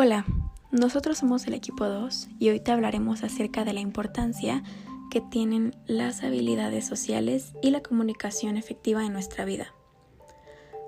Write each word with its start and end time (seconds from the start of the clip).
Hola, 0.00 0.24
nosotros 0.70 1.18
somos 1.18 1.48
el 1.48 1.54
equipo 1.54 1.84
2 1.88 2.28
y 2.38 2.50
hoy 2.50 2.60
te 2.60 2.70
hablaremos 2.70 3.24
acerca 3.24 3.64
de 3.64 3.72
la 3.72 3.80
importancia 3.80 4.62
que 5.10 5.20
tienen 5.20 5.74
las 5.88 6.22
habilidades 6.22 6.86
sociales 6.86 7.52
y 7.62 7.72
la 7.72 7.82
comunicación 7.82 8.56
efectiva 8.56 9.04
en 9.04 9.12
nuestra 9.12 9.44
vida. 9.44 9.74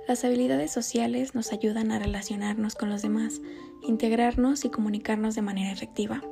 Las 0.07 0.25
habilidades 0.25 0.71
sociales 0.71 1.35
nos 1.35 1.51
ayudan 1.51 1.91
a 1.91 1.99
relacionarnos 1.99 2.77
con 2.77 2.89
los 2.89 3.03
demás, 3.03 3.41
integrarnos 3.83 4.65
y 4.65 4.71
comunicarnos 4.71 5.35
de 5.35 5.43
manera 5.43 5.73
efectiva. 5.73 6.23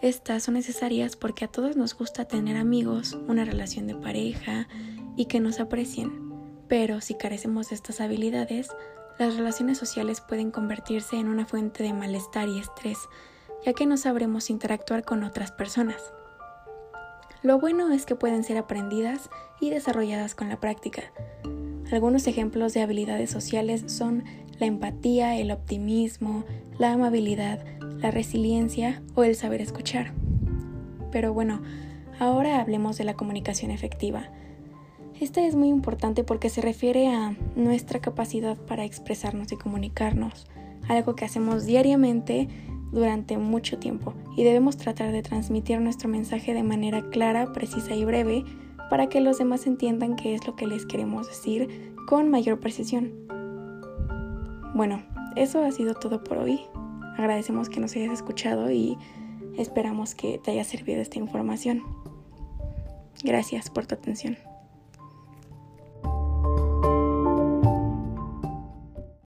Estas 0.00 0.42
son 0.42 0.54
necesarias 0.54 1.14
porque 1.14 1.44
a 1.44 1.48
todos 1.52 1.76
nos 1.76 1.96
gusta 1.96 2.24
tener 2.24 2.56
amigos, 2.56 3.16
una 3.28 3.44
relación 3.44 3.86
de 3.86 3.94
pareja 3.94 4.66
y 5.16 5.26
que 5.26 5.38
nos 5.38 5.60
aprecien. 5.60 6.32
Pero 6.66 7.00
si 7.00 7.14
carecemos 7.14 7.68
de 7.68 7.76
estas 7.76 8.00
habilidades, 8.00 8.70
las 9.22 9.36
relaciones 9.36 9.78
sociales 9.78 10.20
pueden 10.20 10.50
convertirse 10.50 11.16
en 11.16 11.28
una 11.28 11.46
fuente 11.46 11.84
de 11.84 11.92
malestar 11.92 12.48
y 12.48 12.58
estrés, 12.58 12.98
ya 13.64 13.72
que 13.72 13.86
no 13.86 13.96
sabremos 13.96 14.50
interactuar 14.50 15.04
con 15.04 15.22
otras 15.22 15.52
personas. 15.52 16.12
Lo 17.42 17.60
bueno 17.60 17.92
es 17.92 18.04
que 18.04 18.16
pueden 18.16 18.42
ser 18.42 18.58
aprendidas 18.58 19.30
y 19.60 19.70
desarrolladas 19.70 20.34
con 20.34 20.48
la 20.48 20.58
práctica. 20.58 21.02
Algunos 21.92 22.26
ejemplos 22.26 22.74
de 22.74 22.82
habilidades 22.82 23.30
sociales 23.30 23.84
son 23.86 24.24
la 24.58 24.66
empatía, 24.66 25.36
el 25.36 25.52
optimismo, 25.52 26.44
la 26.78 26.92
amabilidad, 26.92 27.64
la 27.98 28.10
resiliencia 28.10 29.02
o 29.14 29.22
el 29.22 29.36
saber 29.36 29.60
escuchar. 29.60 30.14
Pero 31.12 31.32
bueno, 31.32 31.62
ahora 32.18 32.60
hablemos 32.60 32.98
de 32.98 33.04
la 33.04 33.14
comunicación 33.14 33.70
efectiva. 33.70 34.30
Esta 35.22 35.46
es 35.46 35.54
muy 35.54 35.68
importante 35.68 36.24
porque 36.24 36.48
se 36.48 36.60
refiere 36.60 37.06
a 37.06 37.36
nuestra 37.54 38.00
capacidad 38.00 38.56
para 38.56 38.84
expresarnos 38.84 39.52
y 39.52 39.56
comunicarnos, 39.56 40.48
algo 40.88 41.14
que 41.14 41.24
hacemos 41.24 41.64
diariamente 41.64 42.48
durante 42.90 43.38
mucho 43.38 43.78
tiempo 43.78 44.14
y 44.36 44.42
debemos 44.42 44.78
tratar 44.78 45.12
de 45.12 45.22
transmitir 45.22 45.80
nuestro 45.80 46.08
mensaje 46.08 46.54
de 46.54 46.64
manera 46.64 47.08
clara, 47.10 47.52
precisa 47.52 47.94
y 47.94 48.04
breve 48.04 48.44
para 48.90 49.06
que 49.08 49.20
los 49.20 49.38
demás 49.38 49.68
entiendan 49.68 50.16
qué 50.16 50.34
es 50.34 50.44
lo 50.44 50.56
que 50.56 50.66
les 50.66 50.86
queremos 50.86 51.28
decir 51.28 51.94
con 52.08 52.28
mayor 52.28 52.58
precisión. 52.58 53.12
Bueno, 54.74 55.04
eso 55.36 55.62
ha 55.62 55.70
sido 55.70 55.94
todo 55.94 56.24
por 56.24 56.38
hoy. 56.38 56.62
Agradecemos 57.16 57.68
que 57.68 57.78
nos 57.78 57.94
hayas 57.94 58.12
escuchado 58.12 58.72
y 58.72 58.98
esperamos 59.56 60.16
que 60.16 60.38
te 60.38 60.50
haya 60.50 60.64
servido 60.64 61.00
esta 61.00 61.20
información. 61.20 61.84
Gracias 63.22 63.70
por 63.70 63.86
tu 63.86 63.94
atención. 63.94 64.36